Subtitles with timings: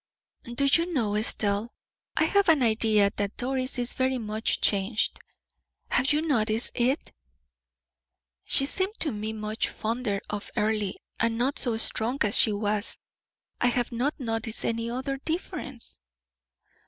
[0.55, 1.71] "Do you know, Estelle,
[2.17, 5.19] I have an idea that Doris is very much changed?
[5.89, 7.11] Have you noticed it?"
[8.43, 12.97] "She seemed to me much fonder of Earle, and not so strong as she was;
[13.61, 15.99] I have not noticed any other difference."